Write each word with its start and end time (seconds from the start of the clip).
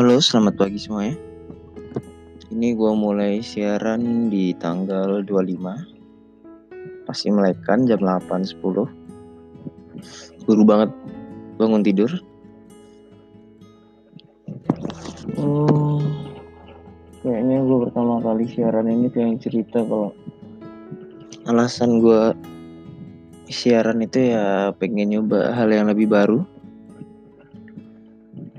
Halo, 0.00 0.16
selamat 0.16 0.56
pagi 0.56 0.80
semuanya. 0.80 1.12
Ini 2.48 2.72
gue 2.72 2.92
mulai 2.96 3.44
siaran 3.44 4.32
di 4.32 4.56
tanggal 4.56 5.20
25. 5.28 7.04
Pasti 7.04 7.28
melekan 7.28 7.84
jam 7.84 8.00
8.10. 8.00 8.56
Buru 10.48 10.62
banget 10.64 10.88
bangun 11.60 11.84
tidur. 11.84 12.08
Oh, 15.36 16.00
kayaknya 17.20 17.60
gue 17.60 17.78
pertama 17.84 18.24
kali 18.24 18.48
siaran 18.48 18.88
ini 18.88 19.12
pengen 19.12 19.36
cerita 19.36 19.84
kalau 19.84 20.16
alasan 21.44 22.00
gue 22.00 22.32
siaran 23.52 24.00
itu 24.00 24.32
ya 24.32 24.72
pengen 24.80 25.12
nyoba 25.12 25.52
hal 25.52 25.68
yang 25.68 25.92
lebih 25.92 26.08
baru 26.08 26.40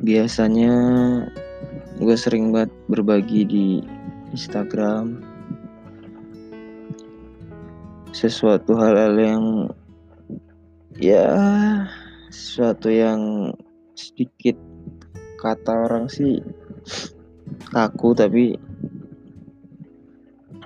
biasanya 0.02 0.74
gue 2.02 2.18
sering 2.18 2.50
banget 2.50 2.74
berbagi 2.90 3.42
di 3.46 3.68
Instagram 4.34 5.22
sesuatu 8.12 8.74
hal-hal 8.76 9.16
yang 9.16 9.46
ya 10.98 11.30
sesuatu 12.34 12.90
yang 12.90 13.54
sedikit 13.94 14.58
kata 15.38 15.90
orang 15.90 16.06
sih 16.10 16.42
kaku 17.70 18.18
tapi 18.18 18.58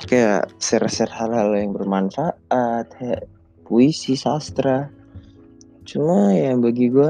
kayak 0.04 0.52
share-share 0.60 1.12
hal-hal 1.12 1.52
yang 1.56 1.72
bermanfaat 1.74 2.86
kayak 2.96 3.28
puisi 3.66 4.14
sastra. 4.14 4.88
Cuma 5.86 6.34
ya 6.34 6.54
bagi 6.58 6.90
gue 6.94 7.10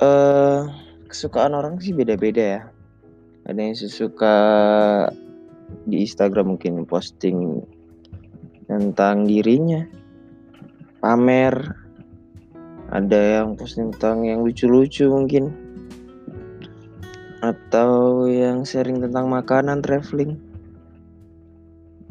uh, 0.00 0.66
kesukaan 1.06 1.52
orang 1.54 1.78
sih 1.78 1.92
beda-beda 1.92 2.42
ya. 2.42 2.60
Ada 3.46 3.60
yang 3.60 3.76
suka 3.76 4.36
di 5.86 6.02
Instagram 6.02 6.56
mungkin 6.56 6.84
posting 6.88 7.64
tentang 8.66 9.28
dirinya 9.28 9.86
pamer. 11.00 11.76
Ada 12.90 13.42
yang 13.42 13.54
posting 13.54 13.94
tentang 13.94 14.26
yang 14.26 14.42
lucu-lucu 14.42 15.06
mungkin. 15.06 15.54
Atau 17.40 18.26
yang 18.28 18.66
sharing 18.66 19.00
tentang 19.00 19.30
makanan 19.30 19.80
traveling. 19.80 20.36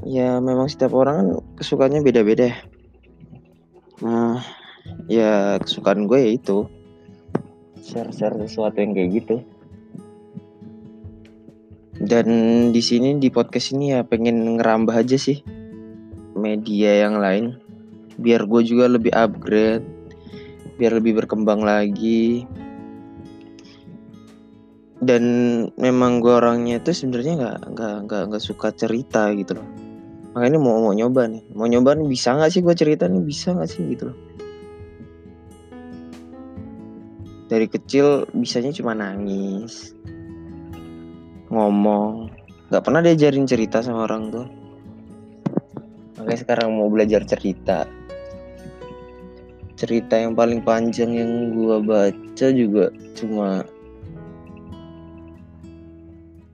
Ya 0.08 0.40
memang 0.40 0.72
setiap 0.72 0.96
orang 0.96 1.16
kan 1.20 1.28
kesukaannya 1.60 2.02
beda-beda 2.02 2.56
ya. 2.56 2.58
Nah 4.00 4.40
ya 5.12 5.60
kesukaan 5.60 6.08
gue 6.08 6.18
ya 6.18 6.32
itu 6.40 6.79
share-share 7.84 8.36
sesuatu 8.46 8.78
yang 8.80 8.92
kayak 8.96 9.12
gitu. 9.24 9.36
Dan 12.00 12.28
di 12.72 12.80
sini 12.80 13.20
di 13.20 13.28
podcast 13.28 13.76
ini 13.76 13.92
ya 13.92 14.08
pengen 14.08 14.56
ngerambah 14.56 14.96
aja 14.96 15.20
sih 15.20 15.44
media 16.36 17.04
yang 17.08 17.20
lain. 17.20 17.60
Biar 18.16 18.48
gue 18.48 18.62
juga 18.64 18.88
lebih 18.88 19.12
upgrade 19.12 19.84
biar 20.80 20.96
lebih 20.96 21.20
berkembang 21.20 21.60
lagi. 21.60 22.48
Dan 25.00 25.24
memang 25.76 26.24
gue 26.24 26.32
orangnya 26.32 26.80
tuh 26.80 26.96
sebenarnya 26.96 27.34
nggak 27.36 27.60
nggak 27.76 27.96
nggak 28.08 28.24
nggak 28.32 28.44
suka 28.44 28.72
cerita 28.72 29.28
gitu 29.36 29.60
loh. 29.60 29.68
Makanya 30.40 30.60
mau 30.60 30.80
mau 30.80 30.96
nyoba 30.96 31.28
nih. 31.28 31.44
Mau 31.52 31.68
nyoba 31.68 32.00
nih 32.00 32.08
bisa 32.08 32.32
nggak 32.32 32.52
sih 32.52 32.64
gue 32.64 32.76
cerita 32.76 33.12
nih? 33.12 33.24
Bisa 33.24 33.52
nggak 33.52 33.68
sih 33.68 33.84
gitu 33.92 34.12
loh 34.12 34.29
dari 37.50 37.66
kecil 37.66 38.30
bisanya 38.32 38.70
cuma 38.70 38.94
nangis 38.94 39.98
ngomong. 41.50 42.30
Nggak 42.70 42.84
pernah 42.86 43.02
diajarin 43.02 43.50
cerita 43.50 43.82
sama 43.82 44.06
orang 44.06 44.30
tuh 44.30 44.48
makanya 46.30 46.46
sekarang 46.46 46.78
mau 46.78 46.86
belajar 46.94 47.26
cerita. 47.26 47.90
Cerita 49.74 50.14
yang 50.14 50.38
paling 50.38 50.62
panjang 50.62 51.18
yang 51.18 51.58
gua 51.58 51.82
baca 51.82 52.48
juga 52.54 52.94
cuma 53.18 53.66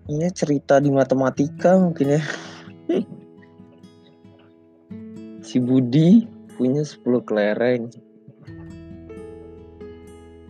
ini 0.08 0.32
cerita 0.32 0.80
di 0.80 0.94
matematika 0.96 1.76
mungkin 1.76 2.16
ya. 2.16 2.24
Si 5.46 5.62
Budi 5.62 6.26
punya 6.58 6.82
10 6.82 7.04
kelereng 7.28 7.92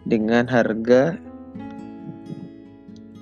dengan 0.06 0.46
harga 0.46 1.18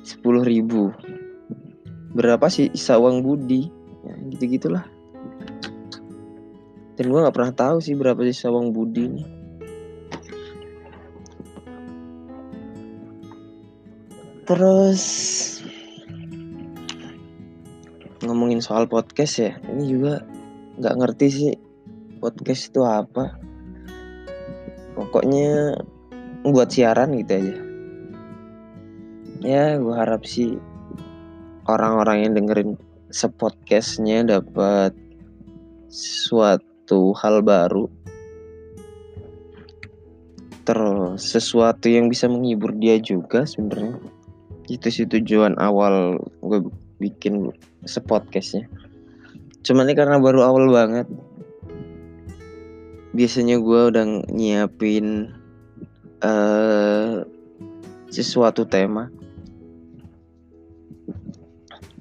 10.000 0.03 2.11
berapa 2.13 2.45
sih 2.51 2.69
sawang 2.77 3.25
budi? 3.25 3.73
Ya, 4.03 4.19
gitu 4.29 4.59
gitulah 4.59 4.85
dan 6.93 7.09
gue 7.09 7.23
nggak 7.25 7.35
pernah 7.35 7.53
tahu 7.53 7.77
sih 7.81 7.97
berapa 7.97 8.21
sih 8.29 8.37
sawang 8.37 8.69
budi 8.69 9.09
ini. 9.09 9.23
Terus 14.43 15.03
ngomongin 18.23 18.61
soal 18.61 18.87
podcast 18.87 19.33
ya 19.41 19.51
ini 19.67 19.83
juga 19.89 20.21
nggak 20.77 20.95
ngerti 21.01 21.27
sih 21.33 21.53
podcast 22.21 22.69
itu 22.69 22.81
apa. 22.85 23.41
Pokoknya 24.93 25.81
buat 26.43 26.69
siaran 26.71 27.15
gitu 27.15 27.31
aja. 27.39 27.55
Ya 29.43 29.75
gue 29.79 29.95
harap 29.95 30.23
sih 30.27 30.59
orang-orang 31.67 32.27
yang 32.27 32.31
dengerin 32.35 32.71
sepodcastnya 33.11 34.27
dapat 34.27 34.91
suatu 35.91 37.15
hal 37.15 37.43
baru. 37.43 37.87
Terus 40.63 41.19
sesuatu 41.19 41.91
yang 41.91 42.07
bisa 42.07 42.31
menghibur 42.31 42.71
dia 42.75 42.99
juga 42.99 43.43
sebenarnya. 43.43 43.99
Itu 44.71 44.87
sih 44.87 45.03
tujuan 45.07 45.59
awal 45.59 46.19
gue 46.39 46.59
bikin 47.03 47.51
sepodcastnya. 47.83 48.67
Cuman 49.63 49.91
ini 49.91 49.95
karena 49.95 50.19
baru 50.19 50.43
awal 50.43 50.71
banget. 50.71 51.07
Biasanya 53.13 53.59
gue 53.59 53.81
udah 53.93 54.05
nyiapin 54.31 55.35
uh, 56.23 57.27
sesuatu 58.07 58.63
tema. 58.63 59.11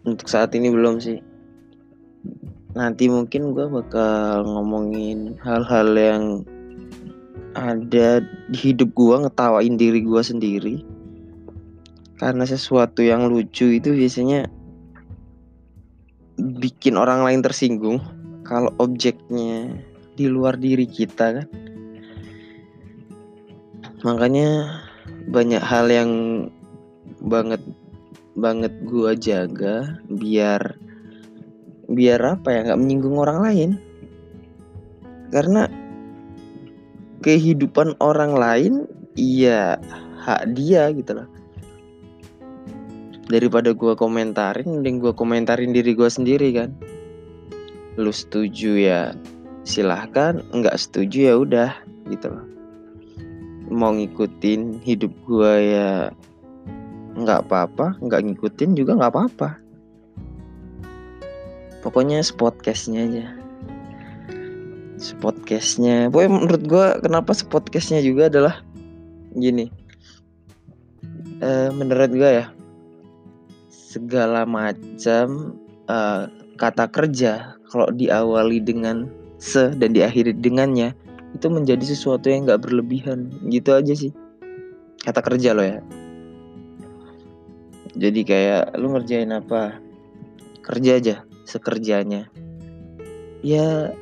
Untuk 0.03 0.27
saat 0.31 0.55
ini 0.55 0.71
belum 0.71 0.99
sih. 1.03 1.19
Nanti 2.72 3.06
mungkin 3.12 3.53
gue 3.53 3.69
bakal 3.69 4.49
ngomongin 4.49 5.37
hal-hal 5.44 5.88
yang 5.93 6.25
ada 7.53 8.25
di 8.49 8.59
hidup 8.72 8.97
gue 8.97 9.16
ngetawain 9.28 9.77
diri 9.77 10.00
gue 10.00 10.22
sendiri. 10.25 10.77
Karena 12.16 12.47
sesuatu 12.49 13.03
yang 13.03 13.28
lucu 13.28 13.69
itu 13.69 13.93
biasanya 13.93 14.49
bikin 16.39 16.97
orang 16.97 17.27
lain 17.27 17.44
tersinggung 17.44 18.00
kalau 18.43 18.72
objeknya 18.81 19.78
di 20.16 20.27
luar 20.27 20.56
diri 20.56 20.89
kita 20.89 21.43
kan 21.43 21.47
makanya 24.03 24.83
banyak 25.31 25.63
hal 25.63 25.87
yang 25.87 26.11
banget 27.23 27.63
banget 28.35 28.75
gua 28.83 29.15
jaga 29.15 30.03
biar 30.11 30.75
biar 31.87 32.21
apa 32.39 32.49
ya 32.51 32.59
nggak 32.67 32.81
menyinggung 32.83 33.17
orang 33.19 33.39
lain. 33.47 33.71
Karena 35.31 35.71
kehidupan 37.22 37.97
orang 38.03 38.34
lain 38.34 38.75
iya 39.15 39.78
hak 40.19 40.51
dia 40.59 40.91
gitu 40.91 41.22
loh. 41.22 41.28
Daripada 43.31 43.71
gua 43.71 43.95
komentarin 43.95 44.83
mending 44.83 44.98
gua 44.98 45.15
komentarin 45.15 45.71
diri 45.71 45.95
gua 45.95 46.10
sendiri 46.10 46.51
kan. 46.53 46.75
Lu 47.95 48.10
setuju 48.10 48.83
ya 48.83 49.01
silahkan. 49.63 50.43
Nggak 50.51 50.75
setuju 50.75 51.19
ya 51.31 51.34
udah 51.39 51.71
gitu 52.10 52.28
loh 52.34 52.61
mau 53.72 53.97
ngikutin 53.97 54.84
hidup 54.84 55.13
gue 55.24 55.53
ya 55.72 56.13
nggak 57.13 57.48
apa-apa 57.48 57.97
nggak 58.01 58.22
ngikutin 58.28 58.77
juga 58.77 58.97
nggak 59.01 59.13
apa-apa. 59.13 59.48
Pokoknya 61.83 62.22
spotcastnya 62.22 63.09
aja. 63.09 63.27
Spotcastnya 65.01 66.13
pokoknya 66.13 66.30
menurut 66.30 66.63
gue 66.63 66.86
kenapa 67.03 67.34
spotcastnya 67.34 68.04
juga 68.04 68.30
adalah 68.30 68.63
gini. 69.34 69.72
Uh, 71.42 71.74
menurut 71.74 72.13
gue 72.15 72.30
ya 72.39 72.47
segala 73.69 74.47
macam 74.47 75.59
uh, 75.91 76.30
kata 76.54 76.86
kerja 76.89 77.59
kalau 77.66 77.91
diawali 77.91 78.63
dengan 78.63 79.10
se 79.42 79.74
dan 79.74 79.91
diakhiri 79.91 80.33
dengannya 80.39 80.95
itu 81.33 81.47
menjadi 81.49 81.84
sesuatu 81.84 82.29
yang 82.29 82.45
nggak 82.49 82.63
berlebihan. 82.63 83.33
Gitu 83.49 83.73
aja 83.73 83.93
sih. 83.97 84.13
Kata 85.03 85.21
kerja 85.25 85.57
lo 85.57 85.65
ya. 85.65 85.81
Jadi 87.93 88.21
kayak 88.25 88.77
lu 88.81 88.93
ngerjain 88.97 89.33
apa? 89.33 89.81
Kerja 90.65 90.97
aja 90.97 91.15
sekerjanya. 91.45 92.29
Ya 93.45 93.93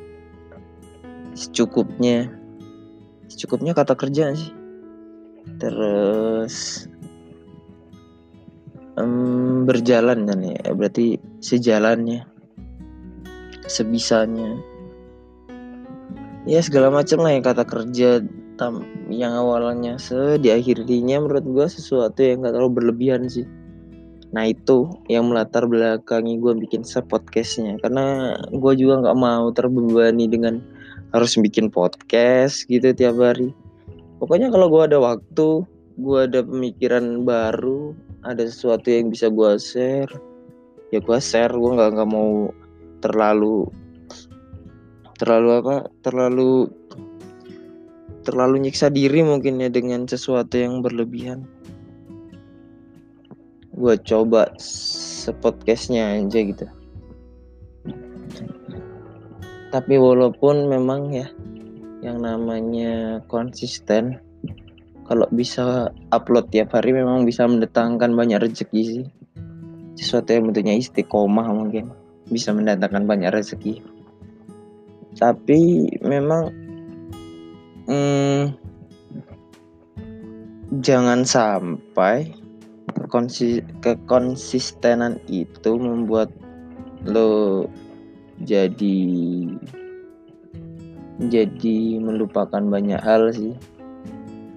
secukupnya. 1.33 2.31
Secukupnya 3.27 3.75
kata 3.75 3.97
kerja 3.97 4.35
sih. 4.35 4.53
Terus 5.57 6.85
um, 8.95 9.65
berjalan 9.65 10.29
kan 10.29 10.39
ya 10.41 10.61
berarti 10.73 11.17
sejalannya 11.41 12.25
sebisanya 13.65 14.70
ya 16.49 16.59
segala 16.61 16.89
macam 16.89 17.21
lah 17.21 17.31
yang 17.37 17.45
kata 17.45 17.63
kerja 17.65 18.25
tam 18.57 18.85
yang 19.09 19.33
awalnya 19.33 19.97
se 20.01 20.37
di 20.41 20.49
akhirnya 20.49 21.21
menurut 21.21 21.45
gue 21.45 21.65
sesuatu 21.69 22.21
yang 22.21 22.45
gak 22.45 22.53
terlalu 22.57 22.81
berlebihan 22.81 23.25
sih. 23.29 23.45
Nah 24.31 24.47
itu 24.47 24.87
yang 25.11 25.27
melatar 25.27 25.67
belakangi 25.67 26.39
gue 26.39 26.53
bikin 26.67 26.87
sepodcastnya. 26.87 27.75
Karena 27.83 28.35
gue 28.47 28.73
juga 28.79 29.03
nggak 29.03 29.17
mau 29.19 29.51
terbebani 29.51 30.25
dengan 30.31 30.63
harus 31.11 31.35
bikin 31.35 31.67
podcast 31.67 32.63
gitu 32.71 32.95
tiap 32.95 33.19
hari. 33.19 33.51
Pokoknya 34.23 34.47
kalau 34.47 34.71
gue 34.71 34.81
ada 34.87 34.97
waktu 35.03 35.67
gue 35.99 36.19
ada 36.23 36.39
pemikiran 36.41 37.27
baru 37.27 37.91
ada 38.23 38.47
sesuatu 38.47 38.87
yang 38.87 39.11
bisa 39.11 39.27
gue 39.27 39.59
share 39.59 40.11
ya 40.95 41.03
gue 41.03 41.19
share. 41.19 41.51
Gue 41.51 41.75
nggak 41.75 41.99
nggak 41.99 42.09
mau 42.09 42.55
terlalu 43.03 43.67
terlalu 45.21 45.61
apa 45.61 45.75
terlalu 46.01 46.65
terlalu 48.25 48.65
nyiksa 48.65 48.89
diri 48.89 49.21
mungkin 49.21 49.61
ya 49.61 49.69
dengan 49.69 50.09
sesuatu 50.09 50.57
yang 50.57 50.81
berlebihan. 50.81 51.45
Gue 53.77 54.01
coba 54.01 54.49
sepodcastnya 54.57 56.17
aja 56.17 56.39
gitu. 56.41 56.65
Tapi 59.69 59.93
walaupun 59.95 60.65
memang 60.65 61.13
ya 61.13 61.29
yang 62.01 62.25
namanya 62.25 63.21
konsisten 63.29 64.17
kalau 65.05 65.29
bisa 65.29 65.93
upload 66.09 66.49
tiap 66.49 66.73
hari 66.73 66.97
memang 66.97 67.29
bisa 67.29 67.45
mendatangkan 67.45 68.09
banyak 68.17 68.41
rezeki 68.41 68.81
sih. 68.81 69.05
Sesuatu 70.01 70.33
yang 70.33 70.49
bentuknya 70.49 70.81
istiqomah 70.81 71.45
mungkin 71.53 71.93
bisa 72.25 72.49
mendatangkan 72.53 73.05
banyak 73.05 73.29
rezeki 73.29 73.90
tapi 75.19 75.91
memang 75.99 76.51
hmm, 77.87 78.55
jangan 80.79 81.27
sampai 81.27 82.31
kekonsi 82.95 83.59
kekonsistenan 83.83 85.19
itu 85.27 85.75
membuat 85.75 86.31
lo 87.03 87.67
jadi 88.41 88.99
jadi 91.21 92.01
melupakan 92.01 92.63
banyak 92.65 92.97
hal 92.97 93.29
sih. 93.29 93.53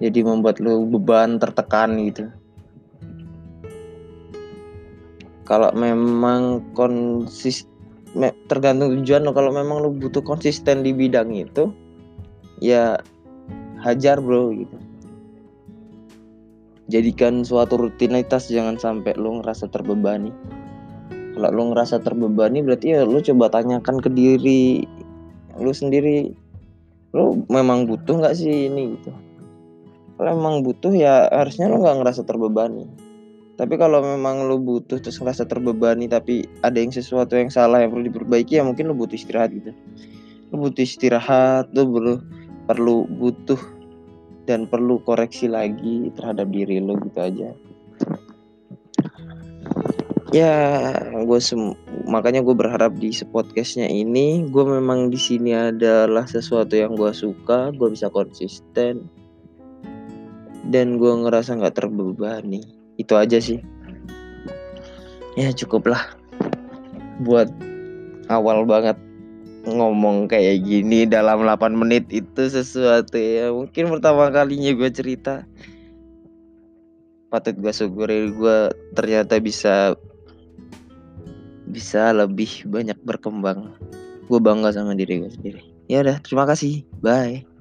Jadi 0.01 0.25
membuat 0.25 0.57
lo 0.57 0.81
beban 0.89 1.37
tertekan 1.37 1.93
gitu. 2.01 2.25
Kalau 5.45 5.69
memang 5.77 6.65
konsis 6.73 7.69
tergantung 8.47 8.95
tujuan 8.99 9.27
lo. 9.27 9.35
Kalau 9.35 9.51
memang 9.51 9.83
lo 9.83 9.89
butuh 9.91 10.23
konsisten 10.23 10.81
di 10.81 10.95
bidang 10.95 11.35
itu 11.35 11.71
ya 12.63 12.99
hajar 13.83 14.23
bro 14.23 14.55
gitu. 14.55 14.77
Jadikan 16.85 17.41
suatu 17.41 17.81
rutinitas 17.81 18.47
jangan 18.47 18.79
sampai 18.79 19.17
lo 19.17 19.41
ngerasa 19.41 19.67
terbebani. 19.67 20.31
Kalau 21.35 21.49
lo 21.51 21.63
ngerasa 21.75 21.99
terbebani 21.99 22.63
berarti 22.63 22.95
ya 22.95 23.03
lo 23.03 23.19
coba 23.19 23.51
tanyakan 23.51 23.99
ke 23.99 24.09
diri 24.13 24.87
lo 25.55 25.71
sendiri 25.71 26.31
lo 27.15 27.39
memang 27.51 27.87
butuh 27.87 28.23
nggak 28.23 28.35
sih 28.35 28.71
ini 28.71 28.95
gitu? 28.95 29.11
Kalau 30.15 30.31
memang 30.31 30.63
butuh 30.63 30.95
ya 30.95 31.27
harusnya 31.27 31.67
lo 31.67 31.83
nggak 31.83 31.99
ngerasa 31.99 32.23
terbebani 32.23 33.04
tapi 33.55 33.79
kalau 33.79 34.03
memang 34.03 34.51
lo 34.51 34.59
butuh 34.59 34.99
terus 34.99 35.15
ngerasa 35.15 35.47
terbebani 35.47 36.11
tapi 36.11 36.43
ada 36.59 36.75
yang 36.75 36.91
sesuatu 36.91 37.39
yang 37.39 37.47
salah 37.47 37.79
yang 37.79 37.95
perlu 37.95 38.11
diperbaiki 38.11 38.59
ya 38.59 38.67
mungkin 38.67 38.91
lo 38.91 38.95
butuh 38.99 39.15
istirahat 39.15 39.55
gitu. 39.55 39.71
Lo 40.51 40.59
butuh 40.59 40.83
istirahat 40.83 41.71
lo 41.71 41.87
perlu 41.87 42.15
perlu 42.67 43.07
butuh 43.07 43.59
dan 44.43 44.67
perlu 44.67 44.99
koreksi 45.07 45.47
lagi 45.47 46.11
terhadap 46.19 46.51
diri 46.51 46.83
lo 46.83 46.99
gitu 46.99 47.19
aja. 47.23 47.49
Ya 50.35 50.55
gue 51.15 51.39
makanya 52.11 52.43
gue 52.43 52.55
berharap 52.59 52.99
di 52.99 53.15
podcastnya 53.23 53.87
ini 53.87 54.43
gue 54.51 54.65
memang 54.67 55.07
di 55.07 55.15
sini 55.15 55.55
adalah 55.55 56.27
sesuatu 56.27 56.75
yang 56.75 56.99
gue 56.99 57.15
suka 57.15 57.71
gue 57.71 57.87
bisa 57.87 58.11
konsisten 58.11 59.07
dan 60.67 60.99
gue 60.99 61.13
ngerasa 61.23 61.55
nggak 61.55 61.79
terbebani 61.79 62.84
itu 62.95 63.13
aja 63.15 63.37
sih. 63.39 63.59
Ya 65.35 65.51
cukuplah 65.51 66.15
buat 67.23 67.51
awal 68.31 68.63
banget 68.67 68.95
ngomong 69.65 70.29
kayak 70.29 70.61
gini 70.61 71.09
dalam 71.09 71.41
8 71.41 71.73
menit 71.73 72.05
itu 72.13 72.47
sesuatu 72.47 73.17
ya 73.17 73.49
mungkin 73.49 73.89
pertama 73.89 74.29
kalinya 74.29 74.71
gue 74.71 74.89
cerita. 74.93 75.43
Patut 77.33 77.57
gue 77.57 77.73
syukuri 77.73 78.31
gue 78.31 78.71
ternyata 78.93 79.41
bisa 79.41 79.97
bisa 81.67 82.13
lebih 82.15 82.63
banyak 82.69 82.95
berkembang. 83.03 83.75
Gue 84.29 84.39
bangga 84.39 84.71
sama 84.71 84.95
diri 84.95 85.25
gue 85.25 85.31
sendiri. 85.33 85.61
Ya 85.89 86.05
udah 86.05 86.21
terima 86.21 86.45
kasih. 86.47 86.85
Bye 87.01 87.54